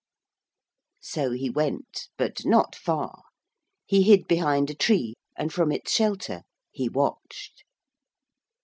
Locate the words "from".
5.53-5.71